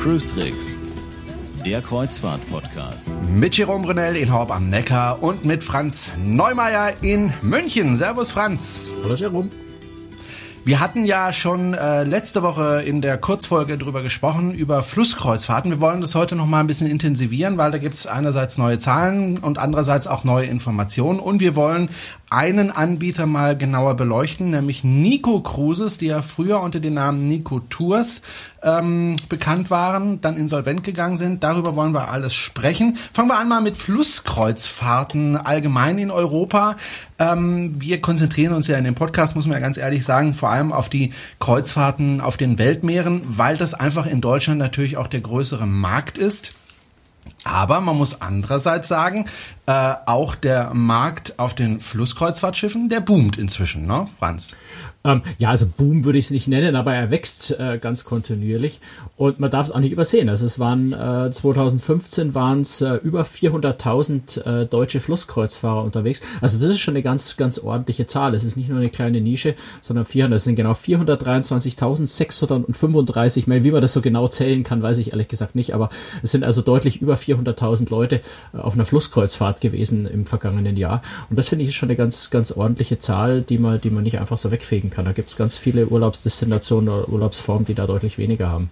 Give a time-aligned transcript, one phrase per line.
[0.00, 0.80] Cruise Tricks,
[1.64, 3.08] der Kreuzfahrt-Podcast.
[3.32, 7.96] Mit Jerome Brunel in Horb am Neckar und mit Franz Neumeier in München.
[7.96, 8.90] Servus Franz.
[9.04, 9.48] Hallo Jerome.
[10.66, 15.70] Wir hatten ja schon äh, letzte Woche in der Kurzfolge drüber gesprochen, über Flusskreuzfahrten.
[15.70, 18.78] Wir wollen das heute noch mal ein bisschen intensivieren, weil da gibt es einerseits neue
[18.78, 21.20] Zahlen und andererseits auch neue Informationen.
[21.20, 21.90] Und wir wollen
[22.34, 27.60] einen Anbieter mal genauer beleuchten, nämlich Nico Cruises, die ja früher unter dem Namen Nico
[27.60, 28.22] Tours
[28.62, 31.44] ähm, bekannt waren, dann insolvent gegangen sind.
[31.44, 32.96] Darüber wollen wir alles sprechen.
[33.12, 36.76] Fangen wir an mal mit Flusskreuzfahrten allgemein in Europa.
[37.20, 40.50] Ähm, wir konzentrieren uns ja in dem Podcast, muss man ja ganz ehrlich sagen, vor
[40.50, 45.20] allem auf die Kreuzfahrten auf den Weltmeeren, weil das einfach in Deutschland natürlich auch der
[45.20, 46.52] größere Markt ist.
[47.44, 49.26] Aber man muss andererseits sagen,
[49.66, 54.56] äh, auch der Markt auf den Flusskreuzfahrtschiffen, der boomt inzwischen, ne, Franz?
[55.06, 58.80] Ähm, ja, also Boom würde ich es nicht nennen, aber er wächst äh, ganz kontinuierlich
[59.16, 60.30] und man darf es auch nicht übersehen.
[60.30, 66.22] Also es waren äh, 2015 waren es äh, über 400.000 äh, deutsche Flusskreuzfahrer unterwegs.
[66.40, 68.34] Also das ist schon eine ganz ganz ordentliche Zahl.
[68.34, 70.36] Es ist nicht nur eine kleine Nische, sondern 400.
[70.36, 73.64] Das sind genau 423.635 Meilen.
[73.64, 75.74] Wie man das so genau zählen kann, weiß ich ehrlich gesagt nicht.
[75.74, 75.90] Aber
[76.22, 78.22] es sind also deutlich über 400.000 Leute
[78.54, 81.02] äh, auf einer Flusskreuzfahrt gewesen im vergangenen Jahr.
[81.30, 84.18] Und das finde ich schon eine ganz ganz ordentliche Zahl, die man die man nicht
[84.18, 85.04] einfach so wegfegen kann kann.
[85.04, 88.70] Da gibt es ganz viele Urlaubsdestinationen oder Urlaubsformen, die da deutlich weniger haben.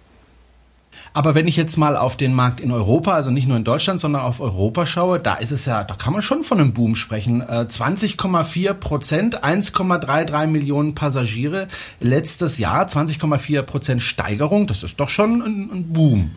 [1.15, 3.99] Aber wenn ich jetzt mal auf den Markt in Europa, also nicht nur in Deutschland,
[3.99, 6.95] sondern auf Europa schaue, da ist es ja, da kann man schon von einem Boom
[6.95, 7.43] sprechen.
[7.43, 11.67] 20,4 äh, Prozent, 1,33 Millionen Passagiere
[11.99, 16.31] letztes Jahr, 20,4 Prozent Steigerung, das ist doch schon ein, ein Boom.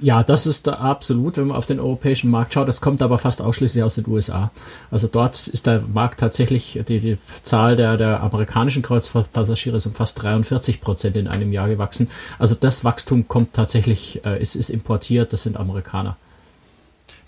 [0.00, 2.68] Ja, das ist da absolut, wenn man auf den europäischen Markt schaut.
[2.68, 4.50] Das kommt aber fast ausschließlich aus den USA.
[4.90, 9.94] Also dort ist der Markt tatsächlich, die, die Zahl der, der amerikanischen Kreuzfahrtpassagiere ist um
[9.94, 12.10] fast 43 Prozent in einem Jahr gewachsen.
[12.38, 16.16] Also das Wachstum kommt tatsächlich, äh, ist, ist importiert, das sind Amerikaner.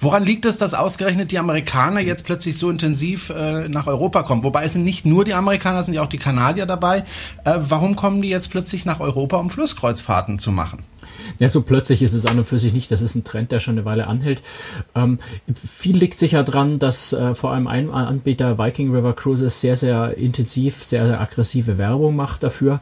[0.02, 4.42] Woran liegt es, dass ausgerechnet die Amerikaner jetzt plötzlich so intensiv äh, nach Europa kommen?
[4.44, 7.04] Wobei es sind nicht nur die Amerikaner, es sind ja auch die Kanadier dabei.
[7.44, 10.84] Äh, warum kommen die jetzt plötzlich nach Europa, um Flusskreuzfahrten zu machen?
[11.38, 12.90] Ja, so plötzlich ist es an und für sich nicht.
[12.90, 14.40] Das ist ein Trend, der schon eine Weile anhält.
[14.94, 15.18] Ähm,
[15.54, 20.16] viel liegt sicher dran, dass äh, vor allem ein Anbieter Viking River Cruises sehr, sehr
[20.16, 22.80] intensiv, sehr, sehr aggressive Werbung macht dafür.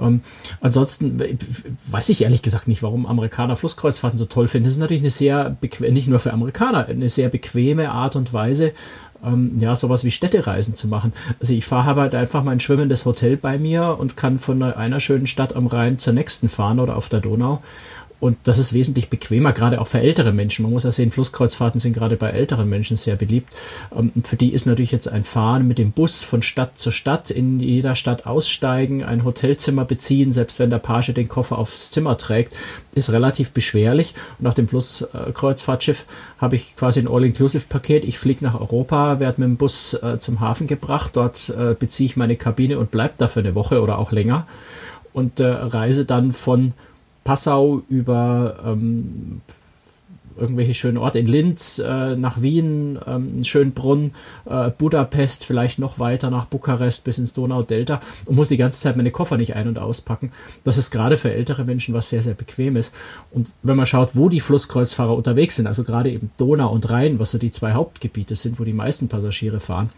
[0.00, 0.22] Ähm,
[0.60, 1.20] ansonsten
[1.86, 4.64] weiß ich ehrlich gesagt nicht, warum Amerikaner Flusskreuzfahrten so toll finden.
[4.64, 8.72] Das ist natürlich eine sehr, nicht nur für Amerikaner, eine sehr bequeme Art und Weise,
[9.24, 11.12] ähm, ja, sowas wie Städtereisen zu machen.
[11.40, 15.26] Also ich fahre halt einfach mein schwimmendes Hotel bei mir und kann von einer schönen
[15.26, 17.62] Stadt am Rhein zur nächsten fahren oder auf der Donau.
[18.20, 20.62] Und das ist wesentlich bequemer, gerade auch für ältere Menschen.
[20.62, 23.52] Man muss ja sehen, Flusskreuzfahrten sind gerade bei älteren Menschen sehr beliebt.
[23.94, 27.30] Ähm, für die ist natürlich jetzt ein Fahren mit dem Bus von Stadt zu Stadt,
[27.30, 32.16] in jeder Stadt aussteigen, ein Hotelzimmer beziehen, selbst wenn der Page den Koffer aufs Zimmer
[32.16, 32.54] trägt,
[32.94, 34.14] ist relativ beschwerlich.
[34.38, 36.06] Und auf dem Flusskreuzfahrtschiff
[36.38, 38.04] habe ich quasi ein All-Inclusive-Paket.
[38.04, 42.06] Ich fliege nach Europa, werde mit dem Bus äh, zum Hafen gebracht, dort äh, beziehe
[42.06, 44.46] ich meine Kabine und bleibe da für eine Woche oder auch länger
[45.12, 46.72] und äh, reise dann von
[47.24, 49.40] Passau über ähm,
[50.36, 54.12] irgendwelche schönen Orte in Linz, äh, nach Wien, ähm, Schönbrunn,
[54.46, 58.96] äh, Budapest, vielleicht noch weiter nach Bukarest bis ins Donaudelta und muss die ganze Zeit
[58.96, 60.32] meine Koffer nicht ein- und auspacken.
[60.64, 62.94] Das ist gerade für ältere Menschen was sehr, sehr bequem ist.
[63.30, 67.18] Und wenn man schaut, wo die Flusskreuzfahrer unterwegs sind, also gerade eben Donau und Rhein,
[67.18, 69.90] was so die zwei Hauptgebiete sind, wo die meisten Passagiere fahren,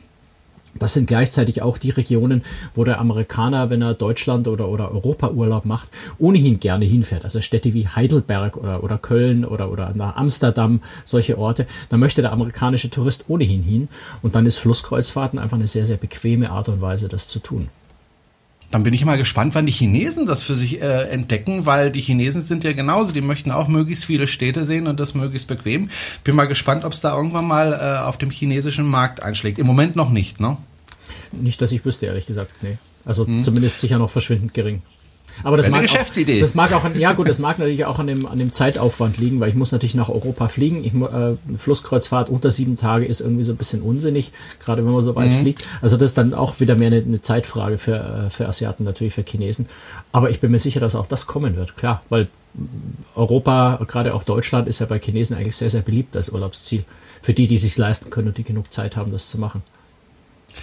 [0.78, 2.42] das sind gleichzeitig auch die Regionen,
[2.74, 5.88] wo der Amerikaner, wenn er Deutschland oder, oder Europa Urlaub macht,
[6.18, 7.24] ohnehin gerne hinfährt.
[7.24, 11.66] Also Städte wie Heidelberg oder, oder Köln oder, oder nach Amsterdam, solche Orte.
[11.88, 13.88] Da möchte der amerikanische Tourist ohnehin hin.
[14.22, 17.68] Und dann ist Flusskreuzfahrten einfach eine sehr, sehr bequeme Art und Weise, das zu tun.
[18.70, 22.00] Dann bin ich mal gespannt, wann die Chinesen das für sich äh, entdecken, weil die
[22.00, 25.88] Chinesen sind ja genauso, die möchten auch möglichst viele Städte sehen und das möglichst bequem.
[26.24, 29.58] Bin mal gespannt, ob es da irgendwann mal äh, auf dem chinesischen Markt einschlägt.
[29.58, 30.56] Im Moment noch nicht, ne?
[31.32, 32.78] Nicht, dass ich wüsste, ehrlich gesagt, nee.
[33.04, 33.42] Also hm.
[33.42, 34.82] zumindest sicher noch verschwindend gering.
[35.42, 36.36] Aber das mag, Geschäftsidee.
[36.36, 38.52] Auch, das mag auch, an, ja gut, das mag natürlich auch an dem, an dem
[38.52, 40.84] Zeitaufwand liegen, weil ich muss natürlich nach Europa fliegen.
[40.84, 44.32] Ich, äh, Flusskreuzfahrt unter sieben Tage ist irgendwie so ein bisschen unsinnig,
[44.64, 45.40] gerade wenn man so weit mhm.
[45.40, 45.68] fliegt.
[45.82, 49.14] Also das ist dann auch wieder mehr eine, eine Zeitfrage für, äh, für Asiaten, natürlich
[49.14, 49.68] für Chinesen.
[50.12, 52.28] Aber ich bin mir sicher, dass auch das kommen wird, klar, weil
[53.14, 56.84] Europa, gerade auch Deutschland, ist ja bei Chinesen eigentlich sehr, sehr beliebt als Urlaubsziel.
[57.22, 59.62] Für die, die sich leisten können und die genug Zeit haben, das zu machen.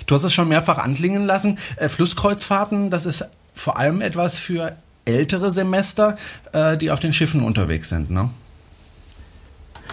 [0.07, 1.59] Du hast es schon mehrfach anklingen lassen.
[1.75, 6.17] Äh, Flusskreuzfahrten, das ist vor allem etwas für ältere Semester,
[6.53, 8.29] äh, die auf den Schiffen unterwegs sind, ne?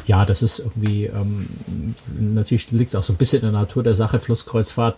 [0.06, 1.46] Ja, das ist irgendwie, ähm,
[2.18, 4.18] natürlich liegt es auch so ein bisschen in der Natur der Sache.
[4.18, 4.96] Flusskreuzfahrt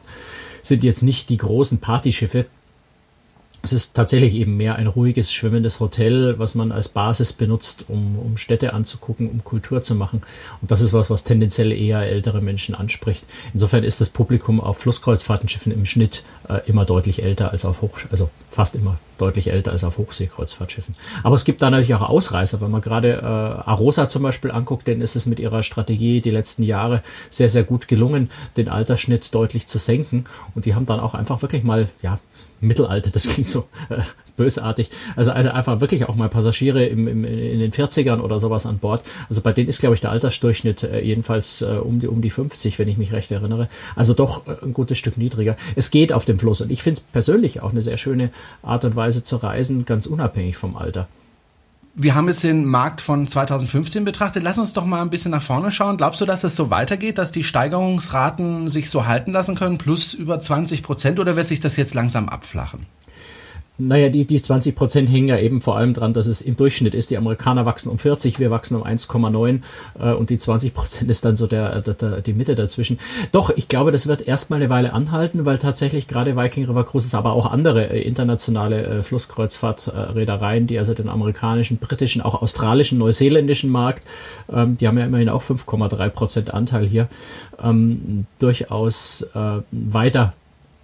[0.62, 2.46] sind jetzt nicht die großen Partyschiffe,
[3.62, 8.18] es ist tatsächlich eben mehr ein ruhiges, schwimmendes Hotel, was man als Basis benutzt, um,
[8.18, 10.22] um Städte anzugucken, um Kultur zu machen.
[10.60, 13.24] Und das ist was, was tendenziell eher ältere Menschen anspricht.
[13.54, 18.00] Insofern ist das Publikum auf Flusskreuzfahrtenschiffen im Schnitt äh, immer deutlich älter als auf Hoch,
[18.10, 20.96] also fast immer deutlich älter als auf Hochseekreuzfahrtschiffen.
[21.22, 22.60] Aber es gibt da natürlich auch Ausreißer.
[22.60, 26.30] Wenn man gerade äh, Arosa zum Beispiel anguckt, dann ist es mit ihrer Strategie die
[26.30, 30.24] letzten Jahre sehr, sehr gut gelungen, den Altersschnitt deutlich zu senken.
[30.56, 32.18] Und die haben dann auch einfach wirklich mal, ja,
[32.62, 33.98] Mittelalter, das klingt so äh,
[34.36, 34.90] bösartig.
[35.16, 38.78] Also, also einfach wirklich auch mal Passagiere im, im, in den 40ern oder sowas an
[38.78, 39.02] Bord.
[39.28, 42.30] Also bei denen ist, glaube ich, der Altersdurchschnitt äh, jedenfalls äh, um, die, um die
[42.30, 43.68] 50, wenn ich mich recht erinnere.
[43.96, 45.56] Also doch äh, ein gutes Stück niedriger.
[45.76, 48.30] Es geht auf dem Fluss und ich finde es persönlich auch eine sehr schöne
[48.62, 51.08] Art und Weise zu reisen, ganz unabhängig vom Alter
[51.94, 54.42] wir haben jetzt den Markt von 2015 betrachtet.
[54.42, 55.98] Lass uns doch mal ein bisschen nach vorne schauen.
[55.98, 60.14] Glaubst du, dass es so weitergeht, dass die Steigerungsraten sich so halten lassen können, plus
[60.14, 62.86] über 20 Prozent, oder wird sich das jetzt langsam abflachen?
[63.88, 66.94] Naja, die, die 20 Prozent hängen ja eben vor allem dran, dass es im Durchschnitt
[66.94, 67.10] ist.
[67.10, 69.60] Die Amerikaner wachsen um 40, wir wachsen um 1,9
[69.98, 72.98] äh, und die 20 Prozent ist dann so der, der, der, die Mitte dazwischen.
[73.32, 77.14] Doch, ich glaube, das wird erstmal eine Weile anhalten, weil tatsächlich gerade Viking River Cruises,
[77.14, 83.70] aber auch andere äh, internationale äh, Flusskreuzfahrtreedereien, die also den amerikanischen, britischen, auch australischen, neuseeländischen
[83.70, 84.04] Markt,
[84.52, 87.08] ähm, die haben ja immerhin auch 5,3 Prozent Anteil hier,
[87.62, 90.34] ähm, durchaus äh, weiter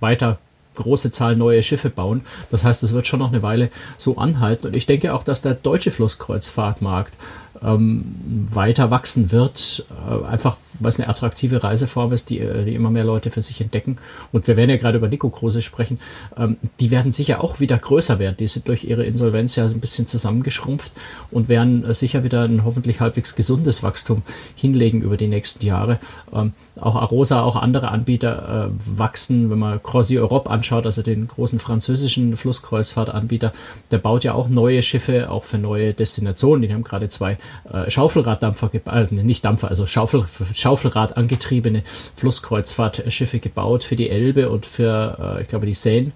[0.00, 0.38] weiter
[0.78, 2.22] große Zahl neue Schiffe bauen.
[2.50, 4.68] Das heißt, es wird schon noch eine Weile so anhalten.
[4.68, 7.14] Und ich denke auch, dass der deutsche Flusskreuzfahrtmarkt
[7.62, 8.04] ähm,
[8.52, 12.90] weiter wachsen wird, äh, einfach weil es eine attraktive Reiseform ist, die, äh, die, immer
[12.90, 13.98] mehr Leute für sich entdecken.
[14.32, 15.98] Und wir werden ja gerade über Nico Kruse sprechen.
[16.36, 18.36] Ähm, die werden sicher auch wieder größer werden.
[18.38, 20.92] Die sind durch ihre Insolvenz ja ein bisschen zusammengeschrumpft
[21.30, 24.22] und werden äh, sicher wieder ein hoffentlich halbwegs gesundes Wachstum
[24.54, 25.98] hinlegen über die nächsten Jahre.
[26.32, 29.50] Ähm, auch Arosa, auch andere Anbieter äh, wachsen.
[29.50, 33.52] Wenn man Croisier Europe anschaut, also den großen französischen Flusskreuzfahrtanbieter,
[33.90, 36.62] der baut ja auch neue Schiffe, auch für neue Destinationen.
[36.62, 37.38] Die haben gerade zwei
[37.72, 40.24] äh, Schaufelraddampfer, äh, nicht Dampfer, also Schaufel,
[40.54, 41.82] Schaufelrad angetriebene
[42.16, 46.12] Flusskreuzfahrtschiffe gebaut für die Elbe und für, äh, ich glaube, die Seine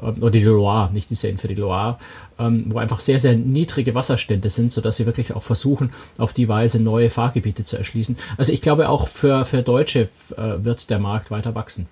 [0.00, 1.98] ähm, oder die Loire, nicht die Seine, für die Loire,
[2.38, 6.48] ähm, wo einfach sehr, sehr niedrige Wasserstände sind, sodass sie wirklich auch versuchen, auf die
[6.48, 8.16] Weise neue Fahrgebiete zu erschließen.
[8.36, 11.88] Also ich glaube, auch für, für Deutsche äh, wird der Markt weiter wachsen.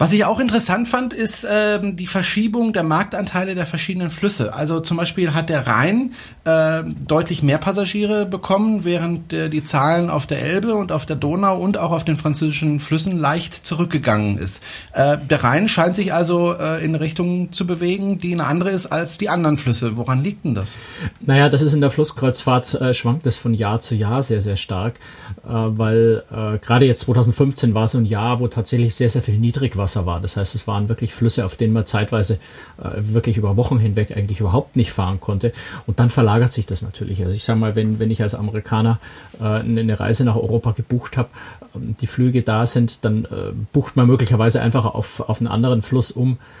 [0.00, 4.54] Was ich auch interessant fand, ist ähm, die Verschiebung der Marktanteile der verschiedenen Flüsse.
[4.54, 6.14] Also zum Beispiel hat der Rhein
[6.46, 11.16] äh, deutlich mehr Passagiere bekommen, während äh, die Zahlen auf der Elbe und auf der
[11.16, 14.62] Donau und auch auf den französischen Flüssen leicht zurückgegangen ist.
[14.94, 18.86] Äh, der Rhein scheint sich also äh, in Richtung zu bewegen, die eine andere ist
[18.86, 19.98] als die anderen Flüsse.
[19.98, 20.78] Woran liegt denn das?
[21.20, 24.56] Naja, das ist in der Flusskreuzfahrt äh, schwankt es von Jahr zu Jahr sehr, sehr
[24.56, 24.94] stark,
[25.42, 29.90] weil äh, gerade jetzt 2015 war so ein Jahr, wo tatsächlich sehr, sehr viel Niedrigwasser
[30.00, 30.20] Wasser war.
[30.20, 32.38] Das heißt, es waren wirklich Flüsse, auf denen man zeitweise
[32.78, 35.52] äh, wirklich über Wochen hinweg eigentlich überhaupt nicht fahren konnte.
[35.86, 37.22] Und dann verlagert sich das natürlich.
[37.22, 38.98] Also ich sage mal, wenn, wenn ich als Amerikaner
[39.40, 41.28] äh, eine Reise nach Europa gebucht habe,
[41.74, 45.82] ähm, die Flüge da sind, dann äh, bucht man möglicherweise einfach auf, auf einen anderen
[45.82, 46.59] Fluss um äh,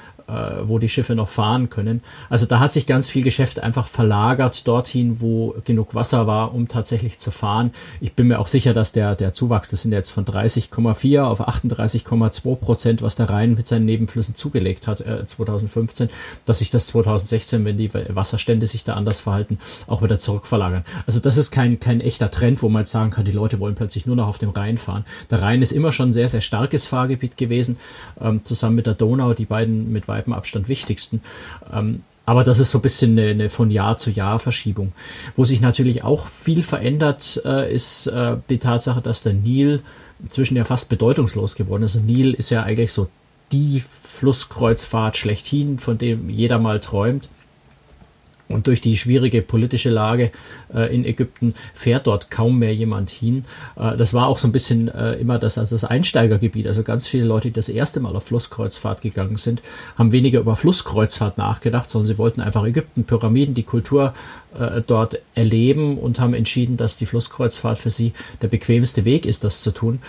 [0.66, 2.02] wo die Schiffe noch fahren können.
[2.28, 6.68] Also da hat sich ganz viel Geschäft einfach verlagert dorthin, wo genug Wasser war, um
[6.68, 7.72] tatsächlich zu fahren.
[8.00, 11.40] Ich bin mir auch sicher, dass der, der Zuwachs, das sind jetzt von 30,4 auf
[11.46, 16.08] 38,2 Prozent, was der Rhein mit seinen Nebenflüssen zugelegt hat äh, 2015,
[16.46, 20.84] dass sich das 2016, wenn die Wasserstände sich da anders verhalten, auch wieder zurückverlagern.
[21.06, 23.74] Also das ist kein, kein echter Trend, wo man jetzt sagen kann, die Leute wollen
[23.74, 25.04] plötzlich nur noch auf dem Rhein fahren.
[25.30, 27.78] Der Rhein ist immer schon ein sehr, sehr starkes Fahrgebiet gewesen,
[28.20, 31.22] ähm, zusammen mit der Donau, die beiden mit weitem Abstand wichtigsten.
[31.72, 34.92] Ähm, aber das ist so ein bisschen eine, eine, von Jahr zu Jahr Verschiebung.
[35.36, 39.82] Wo sich natürlich auch viel verändert, äh, ist äh, die Tatsache, dass der Nil
[40.22, 41.96] inzwischen ja fast bedeutungslos geworden ist.
[41.96, 43.08] Und Nil ist ja eigentlich so
[43.52, 47.28] die Flusskreuzfahrt schlechthin, von dem jeder mal träumt.
[48.50, 50.32] Und durch die schwierige politische Lage
[50.74, 53.44] äh, in Ägypten fährt dort kaum mehr jemand hin.
[53.76, 56.66] Äh, das war auch so ein bisschen äh, immer das, also das Einsteigergebiet.
[56.66, 59.62] Also ganz viele Leute, die das erste Mal auf Flusskreuzfahrt gegangen sind,
[59.96, 64.14] haben weniger über Flusskreuzfahrt nachgedacht, sondern sie wollten einfach Ägypten, Pyramiden, die Kultur
[64.58, 69.44] äh, dort erleben und haben entschieden, dass die Flusskreuzfahrt für sie der bequemste Weg ist,
[69.44, 70.00] das zu tun.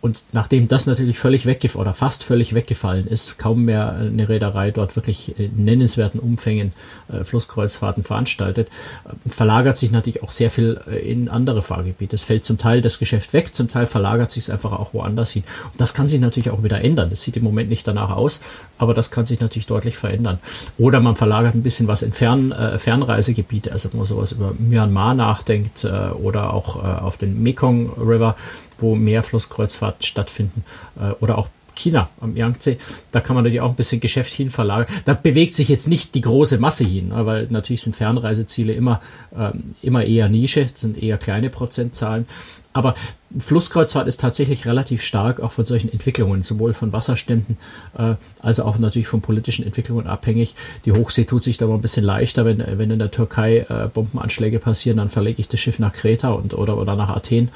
[0.00, 4.70] Und nachdem das natürlich völlig weggefallen oder fast völlig weggefallen ist, kaum mehr eine Reederei
[4.70, 6.72] dort wirklich in nennenswerten Umfängen
[7.12, 8.68] äh, Flusskreuzfahrten veranstaltet,
[9.04, 12.16] äh, verlagert sich natürlich auch sehr viel äh, in andere Fahrgebiete.
[12.16, 15.32] Es fällt zum Teil das Geschäft weg, zum Teil verlagert sich es einfach auch woanders
[15.32, 15.44] hin.
[15.72, 17.10] Und das kann sich natürlich auch wieder ändern.
[17.10, 18.40] Das sieht im Moment nicht danach aus,
[18.78, 20.38] aber das kann sich natürlich deutlich verändern.
[20.78, 24.54] Oder man verlagert ein bisschen was in Fern, äh, Fernreisegebiete, also wenn man sowas über
[24.58, 28.36] Myanmar nachdenkt äh, oder auch äh, auf den Mekong River
[28.80, 30.64] wo mehr Flusskreuzfahrten stattfinden
[31.00, 32.76] äh, oder auch China am Yangtze,
[33.12, 34.86] da kann man natürlich auch ein bisschen Geschäft hin verlagern.
[35.04, 39.00] Da bewegt sich jetzt nicht die große Masse hin, ne, weil natürlich sind Fernreiseziele immer,
[39.36, 42.26] ähm, immer eher Nische, sind eher kleine Prozentzahlen.
[42.72, 42.94] Aber
[43.36, 47.56] Flusskreuzfahrt ist tatsächlich relativ stark auch von solchen Entwicklungen, sowohl von Wasserständen
[47.98, 50.54] äh, als auch natürlich von politischen Entwicklungen abhängig.
[50.84, 53.88] Die Hochsee tut sich da mal ein bisschen leichter, wenn, wenn in der Türkei äh,
[53.92, 57.50] Bombenanschläge passieren, dann verlege ich das Schiff nach Kreta und, oder, oder nach Athen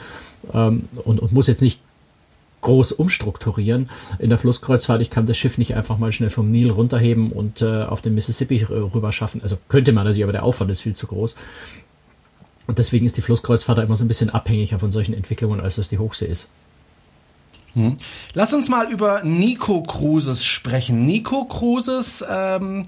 [0.53, 1.81] ähm, und, und muss jetzt nicht
[2.61, 3.91] groß umstrukturieren.
[4.19, 7.61] In der Flusskreuzfahrt, ich kann das Schiff nicht einfach mal schnell vom Nil runterheben und
[7.61, 9.43] äh, auf den Mississippi rüber schaffen.
[9.43, 11.37] Also könnte man natürlich, aber der Aufwand ist viel zu groß.
[12.67, 15.91] Und deswegen ist die Flusskreuzfahrt immer so ein bisschen abhängiger von solchen Entwicklungen, als das
[15.91, 16.49] die Hochsee ist.
[17.75, 17.97] Hm.
[18.33, 21.05] Lass uns mal über Nico Cruises sprechen.
[21.05, 22.87] Nico Cruises ähm,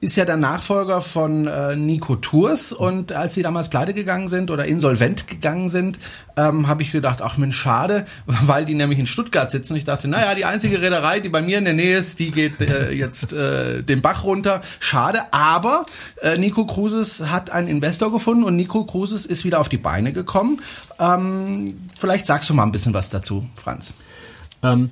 [0.00, 4.50] ist ja der Nachfolger von äh, Nico Tours und als sie damals pleite gegangen sind
[4.50, 5.98] oder insolvent gegangen sind,
[6.38, 9.76] ähm, habe ich gedacht, ach Mensch, schade, weil die nämlich in Stuttgart sitzen.
[9.76, 12.60] Ich dachte, naja, die einzige Reederei, die bei mir in der Nähe ist, die geht
[12.60, 14.62] äh, jetzt äh, den Bach runter.
[14.78, 15.84] Schade, aber
[16.22, 20.14] äh, Nico Cruises hat einen Investor gefunden und Nico Cruises ist wieder auf die Beine
[20.14, 20.60] gekommen.
[20.98, 23.92] Ähm, vielleicht sagst du mal ein bisschen was dazu, Franz.
[24.62, 24.90] Ähm,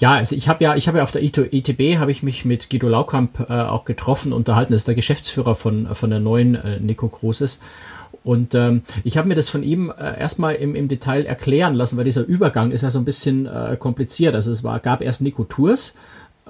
[0.00, 2.70] ja, also ich habe ja, ich habe ja auf der ITB habe ich mich mit
[2.70, 4.72] Guido Laukamp äh, auch getroffen, unterhalten.
[4.72, 7.60] Das ist der Geschäftsführer von von der neuen äh, Nico Cruises.
[8.24, 11.96] Und ähm, ich habe mir das von ihm äh, erstmal im, im Detail erklären lassen,
[11.96, 14.34] weil dieser Übergang ist ja so ein bisschen äh, kompliziert.
[14.34, 15.94] Also es war, gab erst Nico Tours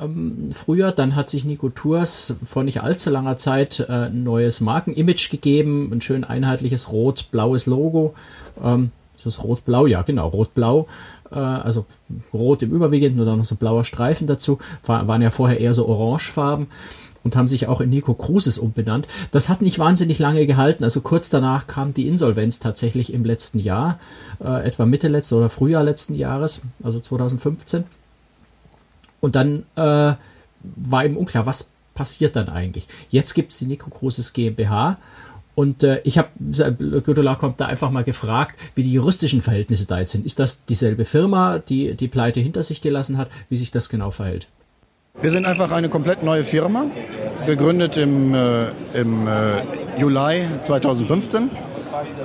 [0.00, 4.61] ähm, früher, dann hat sich Nico Tours vor nicht allzu langer Zeit äh, ein neues
[4.61, 8.14] Markenimage gegeben, ein schön einheitliches rot-blaues Logo.
[8.62, 8.90] Ähm,
[9.26, 9.86] ist das rot-blau?
[9.86, 10.86] Ja, genau, rot-blau
[11.30, 11.86] äh, also
[12.32, 15.74] rot im Überwiegenden und dann noch so blauer Streifen dazu, war, waren ja vorher eher
[15.74, 16.68] so orangefarben
[17.22, 19.06] und haben sich auch in Nico Cruises umbenannt.
[19.30, 20.84] Das hat nicht wahnsinnig lange gehalten.
[20.84, 23.98] Also kurz danach kam die Insolvenz tatsächlich im letzten Jahr,
[24.42, 27.84] äh, etwa Mitte letzten oder Frühjahr letzten Jahres, also 2015.
[29.20, 30.14] Und dann äh,
[30.62, 32.88] war eben unklar, was passiert dann eigentlich.
[33.10, 34.96] Jetzt gibt es die Nico Cruises GmbH
[35.54, 36.28] und äh, ich habe
[37.04, 40.25] Gödola kommt da einfach mal gefragt, wie die juristischen Verhältnisse da jetzt sind.
[40.25, 44.11] Ist das dieselbe Firma, die die Pleite hinter sich gelassen hat, wie sich das genau
[44.11, 44.49] verhält?
[45.21, 46.87] Wir sind einfach eine komplett neue Firma,
[47.45, 51.50] gegründet im, äh, im äh, Juli 2015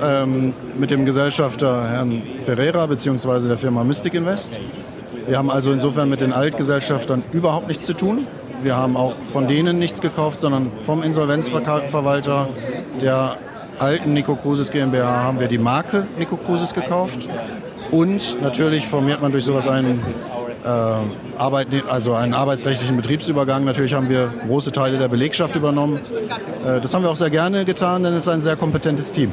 [0.02, 3.48] ähm, mit dem Gesellschafter Herrn Ferreira bzw.
[3.48, 4.60] der Firma Mystic Invest.
[5.26, 8.26] Wir haben also insofern mit den Altgesellschaftern überhaupt nichts zu tun.
[8.62, 12.48] Wir haben auch von denen nichts gekauft, sondern vom Insolvenzverwalter
[13.00, 13.38] der
[13.78, 17.28] alten Nico Cruises GmbH haben wir die Marke Nico Cruises gekauft.
[17.90, 20.02] Und natürlich formiert man durch sowas einen,
[20.64, 23.64] äh, Arbeit, also einen arbeitsrechtlichen Betriebsübergang.
[23.64, 26.00] Natürlich haben wir große Teile der Belegschaft übernommen.
[26.64, 29.30] Äh, das haben wir auch sehr gerne getan, denn es ist ein sehr kompetentes Team.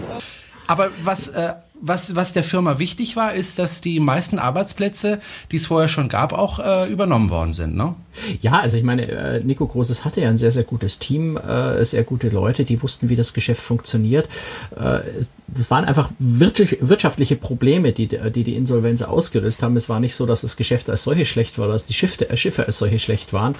[0.67, 1.53] Aber was äh,
[1.85, 5.19] was, was der Firma wichtig war, ist, dass die meisten Arbeitsplätze,
[5.51, 7.93] die es vorher schon gab, auch äh, übernommen worden sind, ne?
[8.41, 11.83] Ja, also ich meine, äh, Nico Großes hatte ja ein sehr, sehr gutes Team, äh,
[11.85, 14.27] sehr gute Leute, die wussten, wie das Geschäft funktioniert.
[14.75, 14.99] Äh,
[15.55, 19.77] es waren einfach wirtschaftliche Probleme, die, die die Insolvenz ausgelöst haben.
[19.77, 22.65] Es war nicht so, dass das Geschäft als solche schlecht war, dass die Schiffe, Schiffe
[22.65, 23.53] als solche schlecht waren.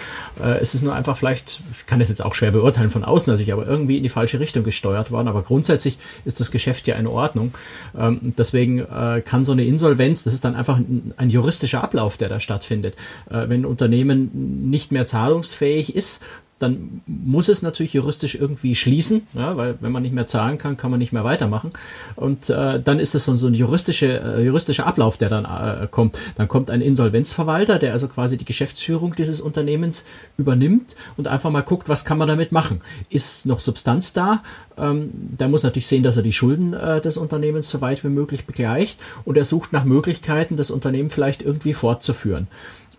[0.60, 3.54] Es ist nur einfach vielleicht, ich kann es jetzt auch schwer beurteilen von außen natürlich,
[3.54, 5.28] aber irgendwie in die falsche Richtung gesteuert worden.
[5.28, 7.54] Aber grundsätzlich ist das Geschäft ja in Ordnung.
[7.96, 8.88] Ähm, deswegen
[9.26, 10.80] kann so eine Insolvenz, das ist dann einfach
[11.18, 12.96] ein, juristischer Ablauf, der da stattfindet.
[13.30, 16.22] Wenn Unternehmen nicht mehr zahlungsfähig ist
[16.64, 20.78] dann muss es natürlich juristisch irgendwie schließen, ja, weil wenn man nicht mehr zahlen kann,
[20.78, 21.74] kann man nicht mehr weitermachen.
[22.16, 26.18] Und äh, dann ist das so, ein juristische, äh, juristischer Ablauf, der dann äh, kommt.
[26.36, 30.06] Dann kommt ein Insolvenzverwalter, der also quasi die Geschäftsführung dieses Unternehmens
[30.38, 32.82] übernimmt und einfach mal guckt, was kann man damit machen.
[33.10, 34.42] Ist noch Substanz da?
[34.78, 38.10] Ähm, der muss natürlich sehen, dass er die Schulden äh, des Unternehmens so weit wie
[38.10, 42.48] möglich begleicht und er sucht nach Möglichkeiten, das Unternehmen vielleicht irgendwie fortzuführen.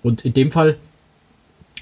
[0.02, 0.76] Und in dem Fall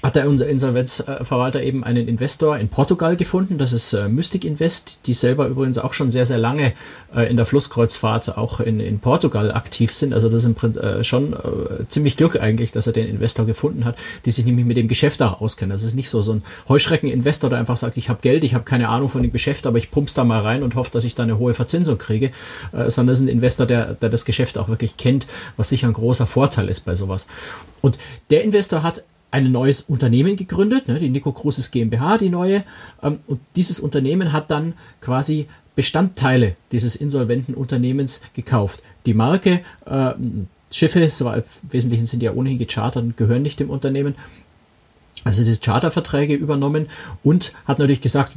[0.03, 3.57] hat der unser Insolvenzverwalter eben einen Investor in Portugal gefunden.
[3.57, 6.73] Das ist äh, Mystic Invest, die selber übrigens auch schon sehr, sehr lange
[7.15, 10.13] äh, in der Flusskreuzfahrt auch in, in Portugal aktiv sind.
[10.13, 13.85] Also das ist im, äh, schon äh, ziemlich Glück eigentlich, dass er den Investor gefunden
[13.85, 13.95] hat,
[14.25, 15.71] die sich nämlich mit dem Geschäft auch auskennen.
[15.71, 18.65] Das ist nicht so so ein Heuschrecken-Investor, der einfach sagt, ich habe Geld, ich habe
[18.65, 21.15] keine Ahnung von dem Geschäft, aber ich pump's da mal rein und hoffe, dass ich
[21.15, 22.31] da eine hohe Verzinsung kriege,
[22.73, 25.87] äh, sondern das ist ein Investor, der, der das Geschäft auch wirklich kennt, was sicher
[25.87, 27.27] ein großer Vorteil ist bei sowas.
[27.81, 27.97] Und
[28.29, 32.63] der Investor hat ein neues Unternehmen gegründet, ne, die Nico Cruises GmbH, die neue.
[33.01, 38.83] Ähm, und dieses Unternehmen hat dann quasi Bestandteile dieses insolventen Unternehmens gekauft.
[39.07, 40.11] Die Marke, äh,
[40.71, 44.13] Schiffe, so im Wesentlichen sind ja ohnehin gechartert und gehören nicht dem Unternehmen.
[45.23, 46.87] Also diese Charterverträge übernommen
[47.23, 48.33] und hat natürlich gesagt,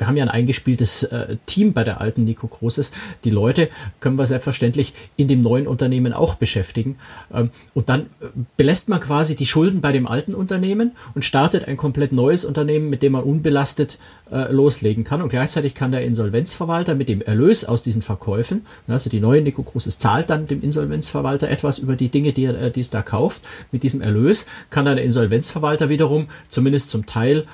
[0.00, 2.90] wir haben ja ein eingespieltes äh, Team bei der alten Nico Großes.
[3.24, 3.68] Die Leute
[4.00, 6.96] können wir selbstverständlich in dem neuen Unternehmen auch beschäftigen.
[7.32, 8.26] Ähm, und dann äh,
[8.56, 12.88] belässt man quasi die Schulden bei dem alten Unternehmen und startet ein komplett neues Unternehmen,
[12.88, 13.98] mit dem man unbelastet
[14.32, 15.22] äh, loslegen kann.
[15.22, 19.62] Und gleichzeitig kann der Insolvenzverwalter mit dem Erlös aus diesen Verkäufen, also die neue Nico
[19.62, 23.02] Großes zahlt dann dem Insolvenzverwalter etwas über die Dinge, die, er, äh, die es da
[23.02, 23.42] kauft.
[23.70, 27.44] Mit diesem Erlös kann dann der Insolvenzverwalter wiederum zumindest zum Teil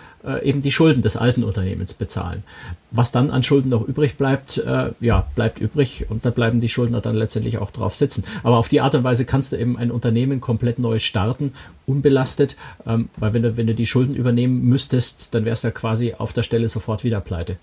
[0.42, 2.42] eben die Schulden des alten Unternehmens bezahlen.
[2.90, 6.68] Was dann an Schulden noch übrig bleibt, äh, ja, bleibt übrig und da bleiben die
[6.68, 8.24] Schuldner dann letztendlich auch drauf sitzen.
[8.42, 11.50] Aber auf die Art und Weise kannst du eben ein Unternehmen komplett neu starten,
[11.86, 12.56] unbelastet,
[12.86, 16.14] ähm, weil wenn du, wenn du die Schulden übernehmen müsstest, dann wärst du ja quasi
[16.16, 17.56] auf der Stelle sofort wieder pleite.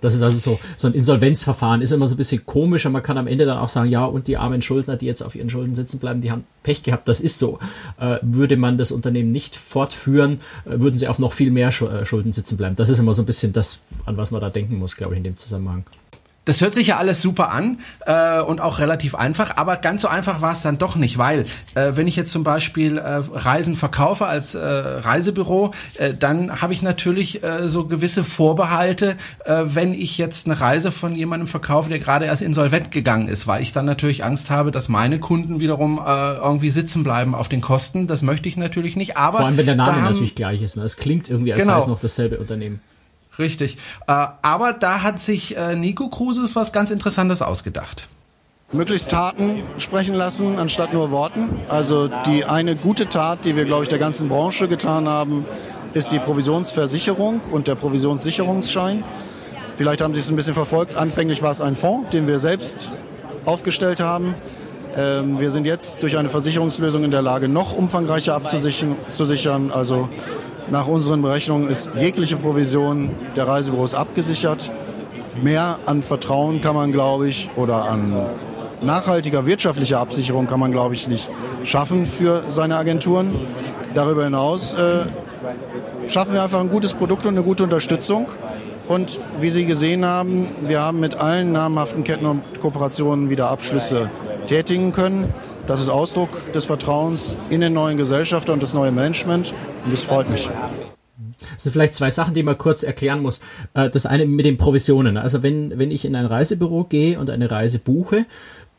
[0.00, 3.02] Das ist also so, so ein Insolvenzverfahren, ist immer so ein bisschen komisch, aber man
[3.02, 5.50] kann am Ende dann auch sagen, ja, und die armen Schuldner, die jetzt auf ihren
[5.50, 7.58] Schulden sitzen bleiben, die haben Pech gehabt, das ist so.
[7.98, 12.06] Äh, würde man das Unternehmen nicht fortführen, äh, würden sie auf noch viel mehr äh,
[12.06, 12.76] Schulden sitzen bleiben.
[12.76, 15.18] Das ist immer so ein bisschen das, an was man da denken muss, glaube ich,
[15.18, 15.84] in dem Zusammenhang.
[16.44, 20.08] Das hört sich ja alles super an äh, und auch relativ einfach, aber ganz so
[20.08, 21.44] einfach war es dann doch nicht, weil
[21.76, 26.72] äh, wenn ich jetzt zum Beispiel äh, Reisen verkaufe als äh, Reisebüro, äh, dann habe
[26.72, 31.88] ich natürlich äh, so gewisse Vorbehalte, äh, wenn ich jetzt eine Reise von jemandem verkaufe,
[31.90, 35.60] der gerade erst insolvent gegangen ist, weil ich dann natürlich Angst habe, dass meine Kunden
[35.60, 38.08] wiederum äh, irgendwie sitzen bleiben auf den Kosten.
[38.08, 39.16] Das möchte ich natürlich nicht.
[39.16, 40.76] Aber vor allem wenn der Name haben, natürlich gleich ist.
[40.76, 40.82] Ne?
[40.82, 41.74] Es klingt irgendwie, als genau.
[41.74, 42.80] sei es noch dasselbe Unternehmen.
[43.38, 43.78] Richtig.
[44.06, 48.08] Äh, aber da hat sich äh, Nico Cruises was ganz Interessantes ausgedacht.
[48.72, 51.60] Möglichst Taten sprechen lassen, anstatt nur Worten.
[51.68, 55.44] Also die eine gute Tat, die wir, glaube ich, der ganzen Branche getan haben,
[55.92, 59.04] ist die Provisionsversicherung und der Provisionssicherungsschein.
[59.76, 60.96] Vielleicht haben Sie es ein bisschen verfolgt.
[60.96, 62.92] Anfänglich war es ein Fonds, den wir selbst
[63.44, 64.34] aufgestellt haben.
[64.96, 69.70] Ähm, wir sind jetzt durch eine Versicherungslösung in der Lage, noch umfangreicher abzusichern.
[69.70, 70.08] Also
[70.72, 74.72] nach unseren Berechnungen ist jegliche Provision der Reisebüros abgesichert.
[75.42, 78.16] Mehr an Vertrauen kann man, glaube ich, oder an
[78.80, 81.28] nachhaltiger wirtschaftlicher Absicherung kann man, glaube ich, nicht
[81.62, 83.30] schaffen für seine Agenturen.
[83.94, 88.26] Darüber hinaus äh, schaffen wir einfach ein gutes Produkt und eine gute Unterstützung.
[88.88, 94.10] Und wie Sie gesehen haben, wir haben mit allen namhaften Ketten und Kooperationen wieder Abschlüsse
[94.46, 95.28] tätigen können.
[95.72, 99.54] Das ist Ausdruck des Vertrauens in den neuen Gesellschafter und das neue Management
[99.86, 100.50] und das freut mich.
[101.54, 103.40] Das sind vielleicht zwei Sachen, die man kurz erklären muss.
[103.72, 105.16] Äh, das eine mit den Provisionen.
[105.16, 108.26] Also wenn, wenn ich in ein Reisebüro gehe und eine Reise buche,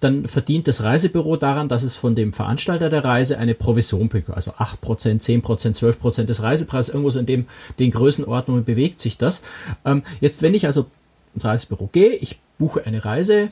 [0.02, 4.38] dann verdient das Reisebüro daran, dass es von dem Veranstalter der Reise eine Provision bekommt.
[4.38, 7.48] Also 8%, 10%, 12% des Reisepreises, irgendwo so in dem,
[7.80, 9.42] den Größenordnungen bewegt sich das.
[9.84, 10.86] Ähm, jetzt, wenn ich also
[11.34, 13.50] ins Reisebüro gehe, ich buche eine Reise,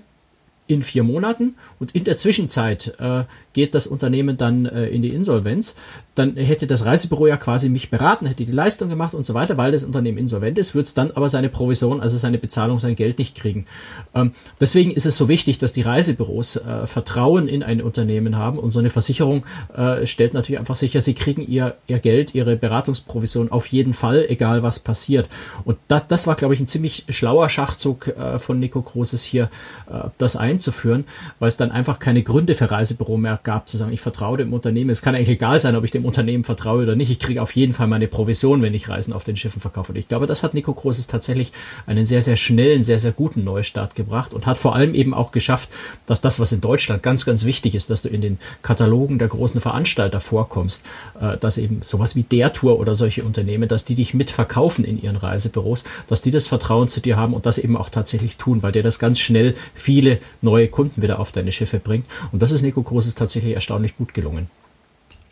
[0.67, 1.55] in vier Monaten.
[1.79, 5.75] Und in der Zwischenzeit äh, geht das Unternehmen dann äh, in die Insolvenz,
[6.15, 9.57] dann hätte das Reisebüro ja quasi mich beraten, hätte die Leistung gemacht und so weiter,
[9.57, 12.95] weil das Unternehmen insolvent ist, wird es dann aber seine Provision, also seine Bezahlung, sein
[12.95, 13.65] Geld nicht kriegen.
[14.13, 18.59] Ähm, deswegen ist es so wichtig, dass die Reisebüros äh, Vertrauen in ein Unternehmen haben
[18.59, 22.57] und so eine Versicherung äh, stellt natürlich einfach sicher, sie kriegen ihr, ihr Geld, ihre
[22.57, 25.29] Beratungsprovision auf jeden Fall, egal was passiert.
[25.63, 29.49] Und das, das war, glaube ich, ein ziemlich schlauer Schachzug äh, von Nico Großes hier,
[29.89, 31.05] äh, das einzuführen,
[31.39, 34.53] weil es dann einfach keine Gründe für Reisebüro mehr gab, zu sagen, ich vertraue dem
[34.53, 34.89] Unternehmen.
[34.89, 37.09] Es kann eigentlich egal sein, ob ich dem Unternehmen vertraue oder nicht.
[37.09, 39.91] Ich kriege auf jeden Fall meine Provision, wenn ich Reisen auf den Schiffen verkaufe.
[39.91, 41.51] Und ich glaube, das hat Nico Großes tatsächlich
[41.85, 45.31] einen sehr, sehr schnellen, sehr, sehr guten Neustart gebracht und hat vor allem eben auch
[45.31, 45.69] geschafft,
[46.05, 49.27] dass das, was in Deutschland ganz, ganz wichtig ist, dass du in den Katalogen der
[49.27, 50.85] großen Veranstalter vorkommst,
[51.19, 55.01] äh, dass eben sowas wie der Tour oder solche Unternehmen, dass die dich mitverkaufen in
[55.01, 58.63] ihren Reisebüros, dass die das Vertrauen zu dir haben und das eben auch tatsächlich tun,
[58.63, 62.07] weil dir das ganz schnell viele neue Kunden wieder auf deine Schiffe bringt.
[62.31, 64.49] Und das ist Nico Großes tatsächlich tatsächlich erstaunlich gut gelungen.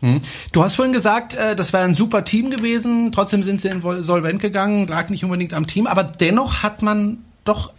[0.02, 0.22] Hm.
[0.54, 4.42] Du hast vorhin gesagt, äh, das wäre ein super Team gewesen, trotzdem sind sie insolvent
[4.42, 7.72] gegangen, lag nicht unbedingt am Team, aber dennoch hat man doch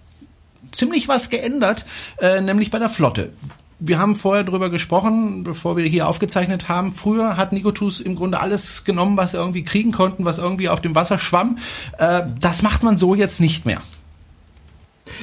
[0.72, 1.86] ziemlich was geändert,
[2.20, 3.32] äh, nämlich bei der Flotte.
[3.82, 6.94] wir haben vorher drüber gesprochen, bevor wir hier aufgezeichnet haben.
[6.94, 10.82] Früher hat Nikotus im Grunde alles genommen, was er irgendwie kriegen konnten, was irgendwie auf
[10.82, 11.56] dem Wasser schwamm.
[11.96, 13.80] Äh, das macht man so jetzt nicht mehr.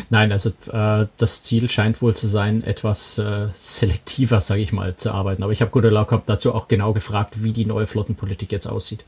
[0.10, 4.95] Nein, also äh, das Ziel scheint wohl zu sein, etwas äh, selektiver, sage ich mal,
[4.95, 5.43] zu arbeiten.
[5.43, 9.06] Aber ich habe Godelau dazu auch genau gefragt, wie die neue Flottenpolitik jetzt aussieht.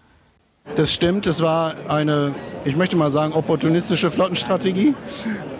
[0.75, 4.93] Das stimmt, es war eine, ich möchte mal sagen, opportunistische Flottenstrategie.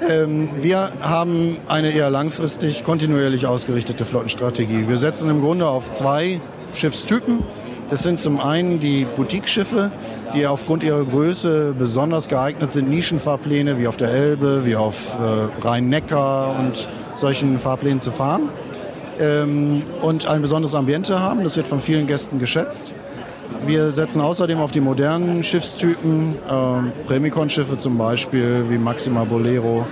[0.08, 4.88] Ähm, wir haben eine eher langfristig, kontinuierlich ausgerichtete Flottenstrategie.
[4.88, 6.40] Wir setzen im Grunde auf zwei
[6.74, 7.44] Schiffstypen.
[7.90, 9.92] Das sind zum einen die Boutique-Schiffe,
[10.36, 15.66] die aufgrund ihrer Größe besonders geeignet sind, Nischenfahrpläne wie auf der Elbe, wie auf äh,
[15.66, 18.50] Rhein-Neckar und solchen Fahrplänen zu fahren.
[19.20, 21.44] Ähm, und ein besonderes Ambiente haben.
[21.44, 22.94] Das wird von vielen Gästen geschätzt.
[23.66, 29.88] Wir setzen außerdem auf die modernen Schiffstypen, äh, Premicon-Schiffe zum Beispiel, wie Maxima Bolero,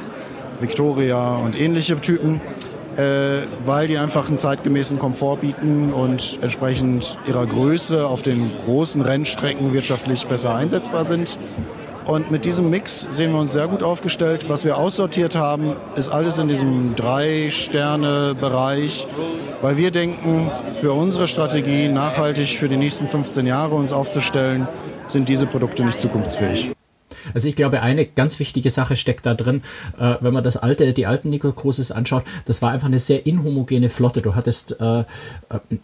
[0.59, 2.41] Victoria und ähnliche Typen,
[2.97, 9.01] äh, weil die einfach einen zeitgemäßen Komfort bieten und entsprechend ihrer Größe auf den großen
[9.01, 11.39] Rennstrecken wirtschaftlich besser einsetzbar sind.
[12.05, 14.47] Und mit diesem Mix sehen wir uns sehr gut aufgestellt.
[14.47, 19.05] Was wir aussortiert haben, ist alles in diesem Drei-Sterne-Bereich,
[19.61, 24.69] weil wir denken, für unsere Strategie nachhaltig für die nächsten 15 Jahre uns aufzustellen,
[25.05, 26.76] sind diese Produkte nicht zukunftsfähig.
[27.33, 29.61] Also ich glaube, eine ganz wichtige Sache steckt da drin,
[29.99, 33.25] äh, wenn man das alte, die alten Nico Cruises anschaut, das war einfach eine sehr
[33.25, 34.21] inhomogene Flotte.
[34.21, 35.03] Du hattest äh, äh,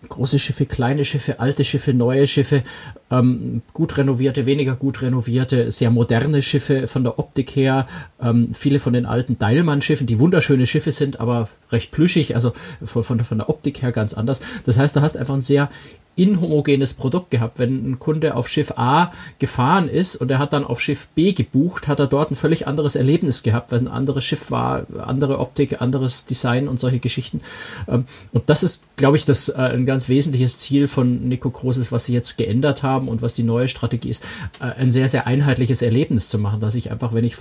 [0.09, 2.63] große Schiffe, kleine Schiffe, alte Schiffe, neue Schiffe,
[3.11, 7.87] ähm, gut renovierte, weniger gut renovierte, sehr moderne Schiffe von der Optik her,
[8.21, 12.53] ähm, viele von den alten Deilmann-Schiffen, die wunderschöne Schiffe sind, aber recht plüschig, also
[12.83, 14.41] von, von, von der Optik her ganz anders.
[14.65, 15.69] Das heißt, du hast einfach ein sehr
[16.15, 17.59] inhomogenes Produkt gehabt.
[17.59, 21.33] Wenn ein Kunde auf Schiff A gefahren ist und er hat dann auf Schiff B
[21.33, 25.39] gebucht, hat er dort ein völlig anderes Erlebnis gehabt, weil ein anderes Schiff war, andere
[25.39, 27.41] Optik, anderes Design und solche Geschichten.
[27.87, 31.91] Ähm, und das ist, glaube ich, das äh, ein ganz wesentliches Ziel von Nico Großes,
[31.91, 34.23] was sie jetzt geändert haben und was die neue Strategie ist,
[34.59, 37.35] äh, ein sehr, sehr einheitliches Erlebnis zu machen, dass ich einfach, wenn ich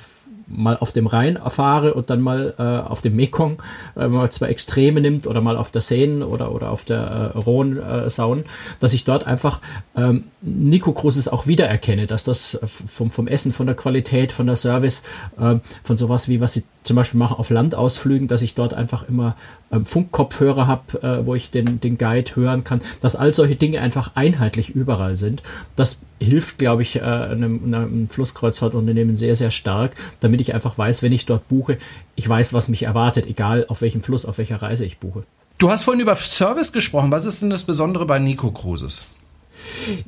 [0.52, 3.62] mal auf dem Rhein erfahre und dann mal äh, auf dem Mekong,
[3.96, 7.38] äh, mal zwei Extreme nimmt oder mal auf der Seine oder, oder auf der äh,
[7.38, 8.42] Rhone äh,
[8.80, 9.60] dass ich dort einfach
[9.96, 14.56] ähm, Nico Großes auch wiedererkenne, dass das vom, vom Essen, von der Qualität, von der
[14.56, 15.02] Service,
[15.40, 19.08] äh, von sowas wie was sie zum Beispiel machen auf Landausflügen, dass ich dort einfach
[19.08, 19.36] immer
[19.70, 23.80] ähm, Funkkopfhörer habe, äh, wo ich den, den Guide hören kann, dass all solche Dinge
[23.80, 25.42] einfach einheitlich überall sind.
[25.76, 31.02] Das hilft, glaube ich, äh, einem, einem Flusskreuzfahrtunternehmen sehr, sehr stark, damit ich einfach weiß,
[31.02, 31.78] wenn ich dort buche,
[32.16, 35.24] ich weiß, was mich erwartet, egal auf welchem Fluss, auf welcher Reise ich buche.
[35.58, 37.12] Du hast vorhin über Service gesprochen.
[37.12, 39.06] Was ist denn das Besondere bei Nico Cruises?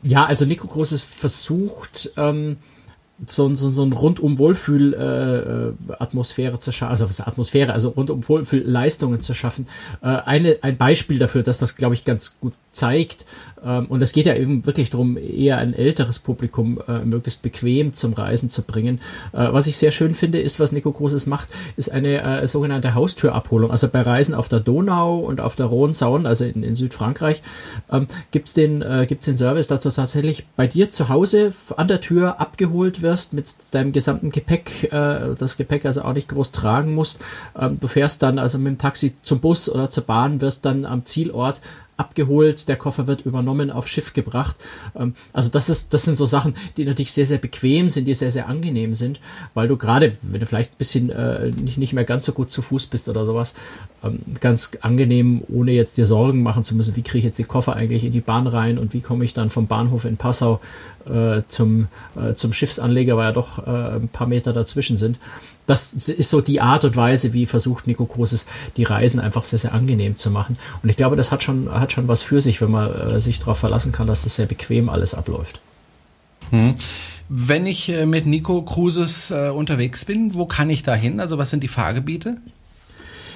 [0.03, 2.57] Ja, also Nico Cruises versucht, ähm,
[3.29, 9.23] so, so, so ein rundum Wohlfühl-Atmosphäre äh, zu schaffen, also was Atmosphäre, also rundum Wohlfühl-Leistungen
[9.23, 9.67] zu schaffen.
[10.03, 13.25] Äh, eine, ein Beispiel dafür, dass das, glaube ich, ganz gut zeigt,
[13.65, 17.95] ähm, und es geht ja eben wirklich darum, eher ein älteres Publikum äh, möglichst bequem
[17.95, 19.01] zum Reisen zu bringen.
[19.33, 22.95] Äh, was ich sehr schön finde, ist, was Nico Großes macht, ist eine äh, sogenannte
[22.95, 23.71] Haustürabholung.
[23.71, 27.43] Also bei Reisen auf der Donau und auf der Rhone-Saun, also in, in Südfrankreich,
[27.91, 31.89] ähm, gibt's den, äh, gibt's den Service, dass du tatsächlich bei dir zu Hause an
[31.89, 36.53] der Tür abgeholt wirst mit deinem gesamten Gepäck, äh, das Gepäck also auch nicht groß
[36.53, 37.21] tragen musst.
[37.59, 40.85] Ähm, du fährst dann also mit dem Taxi zum Bus oder zur Bahn, wirst dann
[40.85, 41.61] am Zielort
[41.97, 44.57] abgeholt, der Koffer wird übernommen, auf Schiff gebracht.
[44.97, 48.15] Ähm, also das ist, das sind so Sachen, die natürlich sehr, sehr bequem sind, die
[48.15, 49.21] sehr, sehr angenehm sind,
[49.55, 52.51] weil du gerade, wenn du vielleicht ein bisschen äh, nicht, nicht mehr ganz so gut
[52.51, 53.55] zu Fuß bist oder sowas,
[54.03, 57.45] ähm, ganz angenehm, ohne jetzt dir Sorgen machen zu müssen, wie kriege ich jetzt die
[57.45, 60.61] Koffer eigentlich in die Bahn rein und wie komme ich dann vom Bahnhof in Passau
[61.07, 65.19] äh, zum, äh, zum Schiffsanleger, weil ja doch äh, ein paar Meter dazwischen sind
[65.67, 68.47] das ist so die Art und Weise, wie versucht Nico Großes
[68.77, 70.59] die Reisen einfach sehr, sehr angenehm zu machen.
[70.83, 73.39] Und ich glaube, das hat schon, hat schon was für sich, wenn man äh, sich
[73.39, 75.61] darauf verlassen kann, dass das sehr bequem alles abläuft.
[76.51, 76.75] Hm.
[77.29, 81.21] Wenn ich äh, mit Nico Cruises äh, unterwegs bin, wo kann ich da hin?
[81.21, 82.37] Also was sind die Fahrgebiete?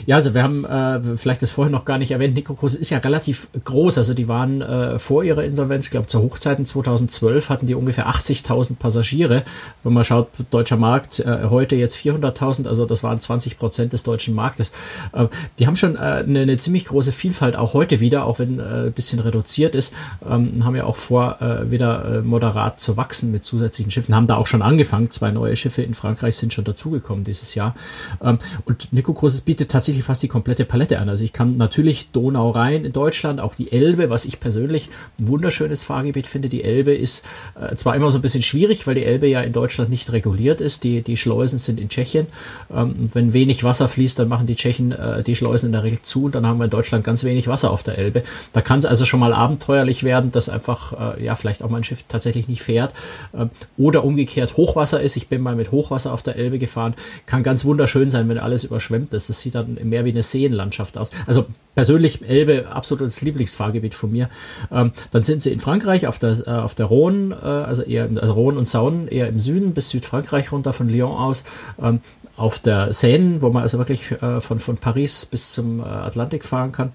[0.07, 2.99] Ja, also wir haben äh, vielleicht das vorher noch gar nicht erwähnt, Nico ist ja
[2.99, 3.99] relativ groß.
[3.99, 8.09] Also die waren äh, vor ihrer Insolvenz, ich glaube zur Hochzeiten 2012 hatten die ungefähr
[8.09, 9.45] 80.000 Passagiere.
[9.83, 14.03] Wenn man schaut, deutscher Markt äh, heute jetzt 400.000, also das waren 20 Prozent des
[14.03, 14.73] deutschen Marktes.
[15.13, 15.27] Äh,
[15.59, 18.87] die haben schon äh, eine, eine ziemlich große Vielfalt auch heute wieder, auch wenn äh,
[18.87, 19.95] ein bisschen reduziert ist.
[20.29, 24.15] Ähm, haben ja auch vor, äh, wieder moderat zu wachsen mit zusätzlichen Schiffen.
[24.15, 25.11] Haben da auch schon angefangen.
[25.11, 27.75] Zwei neue Schiffe in Frankreich sind schon dazugekommen dieses Jahr.
[28.23, 29.13] Ähm, und Nico
[29.45, 31.09] bietet tatsächlich tatsächlich fast die komplette Palette an.
[31.09, 35.29] Also ich kann natürlich Donau Rhein in Deutschland, auch die Elbe, was ich persönlich ein
[35.29, 36.51] wunderschönes Fahrgebiet finde.
[36.51, 37.25] Die Elbe ist
[37.59, 40.61] äh, zwar immer so ein bisschen schwierig, weil die Elbe ja in Deutschland nicht reguliert
[40.61, 40.85] ist.
[40.85, 42.27] Die, die Schleusen sind in Tschechien.
[42.71, 46.03] Ähm, wenn wenig Wasser fließt, dann machen die Tschechen äh, die Schleusen in der Regel
[46.03, 48.25] zu und dann haben wir in Deutschland ganz wenig Wasser auf der Elbe.
[48.53, 51.79] Da kann es also schon mal abenteuerlich werden, dass einfach äh, ja vielleicht auch mal
[51.79, 52.93] ein Schiff tatsächlich nicht fährt.
[53.35, 53.49] Ähm,
[53.79, 55.17] oder umgekehrt Hochwasser ist.
[55.17, 56.93] Ich bin mal mit Hochwasser auf der Elbe gefahren.
[57.25, 59.31] Kann ganz wunderschön sein, wenn alles überschwemmt ist.
[59.31, 61.11] Das sieht dann mehr wie eine Seenlandschaft aus.
[61.27, 64.29] Also persönlich Elbe absolutes Lieblingsfahrgebiet von mir.
[64.71, 68.07] Ähm, dann sind sie in Frankreich auf der, äh, auf der Rhone, äh, also eher
[68.07, 71.45] im, also Rhone und Saône eher im Süden bis Südfrankreich runter von Lyon aus.
[71.81, 72.01] Ähm,
[72.37, 76.45] auf der Seine, wo man also wirklich äh, von, von Paris bis zum äh, Atlantik
[76.45, 76.93] fahren kann.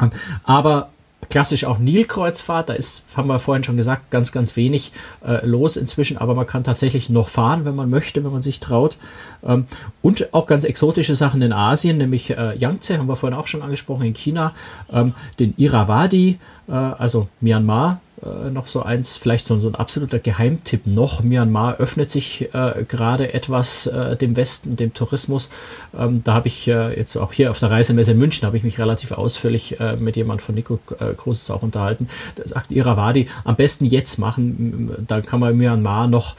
[0.00, 0.10] Ähm,
[0.44, 0.90] aber
[1.30, 4.92] klassisch auch Nilkreuzfahrt, da ist, haben wir vorhin schon gesagt, ganz, ganz wenig
[5.26, 8.60] äh, los inzwischen, aber man kann tatsächlich noch fahren, wenn man möchte, wenn man sich
[8.60, 8.96] traut.
[9.44, 9.66] Ähm,
[10.02, 13.62] und auch ganz exotische Sachen in Asien, nämlich äh, Yangtze, haben wir vorhin auch schon
[13.62, 14.54] angesprochen, in China,
[14.92, 20.18] ähm, den Irrawaddy, äh, also Myanmar, äh, noch so eins, vielleicht so, so, ein absoluter
[20.18, 21.22] Geheimtipp noch.
[21.22, 25.50] Myanmar öffnet sich äh, gerade etwas äh, dem Westen, dem Tourismus.
[25.98, 28.64] Ähm, da habe ich äh, jetzt auch hier auf der Reisemesse in München, habe ich
[28.64, 32.08] mich relativ ausführlich äh, mit jemand von Nico äh, Großes auch unterhalten.
[32.38, 36.36] Der sagt, Irrawaddy am besten jetzt machen, dann kann man Myanmar noch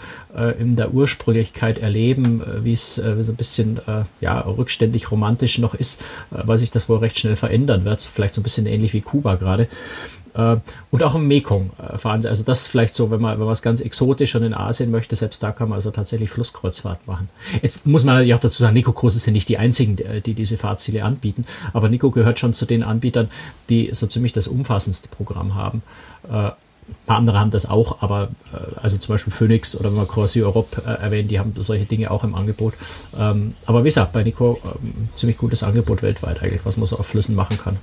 [0.59, 3.79] in der Ursprünglichkeit erleben, wie es so ein bisschen
[4.19, 8.01] ja, rückständig romantisch noch ist, weil sich das wohl recht schnell verändern wird.
[8.01, 9.69] Vielleicht so ein bisschen ähnlich wie Kuba gerade.
[10.35, 10.57] Äh,
[10.91, 12.29] und auch im Mekong äh, fahren sie.
[12.29, 15.15] Also das vielleicht so, wenn man, wenn man was ganz exotisch und in Asien möchte,
[15.15, 17.29] selbst da kann man also tatsächlich Flusskreuzfahrt machen.
[17.61, 20.57] Jetzt muss man natürlich auch dazu sagen, Nico Cruises sind nicht die einzigen, die diese
[20.57, 23.29] Fahrziele anbieten, aber Nico gehört schon zu den Anbietern,
[23.69, 25.81] die so ziemlich das umfassendste Programm haben.
[26.29, 26.51] Äh,
[26.87, 30.05] ein paar andere haben das auch, aber äh, also zum Beispiel Phoenix oder wenn wir
[30.05, 32.75] Corsi Europe äh, erwähnen, die haben solche Dinge auch im Angebot.
[33.17, 36.99] Ähm, aber wie gesagt, bei Nico ähm, ziemlich gutes Angebot weltweit eigentlich, was man so
[36.99, 37.77] auf Flüssen machen kann.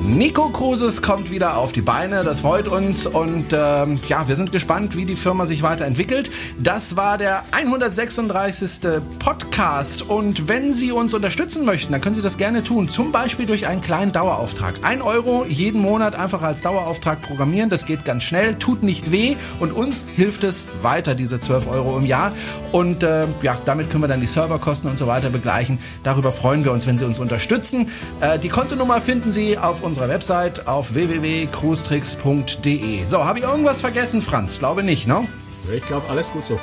[0.00, 4.52] Nico Cruises kommt wieder auf die Beine, das freut uns und ähm, ja, wir sind
[4.52, 6.30] gespannt, wie die Firma sich weiterentwickelt.
[6.58, 9.02] Das war der 136.
[9.18, 13.44] Podcast und wenn Sie uns unterstützen möchten, dann können Sie das gerne tun, zum Beispiel
[13.44, 14.76] durch einen kleinen Dauerauftrag.
[14.82, 19.36] Ein Euro jeden Monat einfach als Dauerauftrag programmieren, das geht ganz schnell, tut nicht weh
[19.58, 22.32] und uns hilft es weiter, diese 12 Euro im Jahr
[22.72, 25.78] und äh, ja, damit können wir dann die Serverkosten und so weiter begleichen.
[26.02, 27.90] Darüber freuen wir uns, wenn Sie uns unterstützen.
[28.20, 33.04] Äh, die Kontonummer finden Sie auf unserer Website auf www.cruestricks.de.
[33.04, 34.58] So, habe ich irgendwas vergessen, Franz?
[34.58, 35.28] Glaube nicht, ne?
[35.74, 36.58] Ich glaube, alles gut so.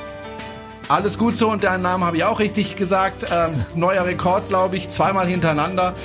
[0.87, 3.25] Alles gut so und deinen Namen habe ich auch richtig gesagt.
[3.33, 5.93] Ähm, neuer Rekord, glaube ich, zweimal hintereinander.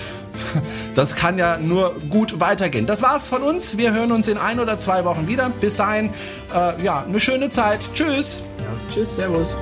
[0.96, 2.84] Das kann ja nur gut weitergehen.
[2.84, 3.78] Das war's von uns.
[3.78, 5.50] Wir hören uns in ein oder zwei Wochen wieder.
[5.60, 6.10] Bis dahin,
[6.52, 7.78] äh, ja, eine schöne Zeit.
[7.94, 8.42] Tschüss.
[8.58, 9.56] Ja, tschüss, Servus.